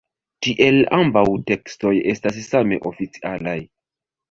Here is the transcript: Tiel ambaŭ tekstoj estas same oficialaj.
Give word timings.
Tiel 0.45 0.79
ambaŭ 0.99 1.23
tekstoj 1.51 1.93
estas 2.15 2.41
same 2.49 2.83
oficialaj. 2.93 3.57